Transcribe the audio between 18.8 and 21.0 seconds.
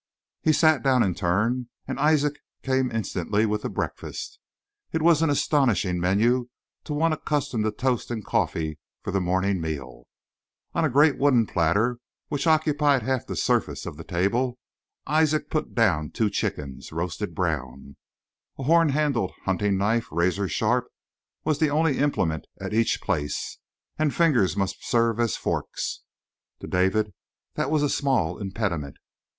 handled hunting knife, razor sharp,